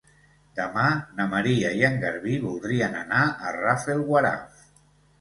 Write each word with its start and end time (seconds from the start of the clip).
Demà 0.59 0.85
na 1.19 1.27
Maria 1.35 1.75
i 1.81 1.87
en 1.91 2.01
Garbí 2.05 2.41
voldrien 2.49 3.01
anar 3.05 3.23
a 3.31 3.57
Rafelguaraf. 3.63 4.63